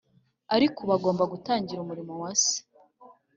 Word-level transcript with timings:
ariko 0.55 0.77
ubu 0.79 0.93
agomba 0.97 1.23
gutangira 1.33 1.79
umurimo 1.81 2.13
wa 2.21 2.31
Se 2.43 2.57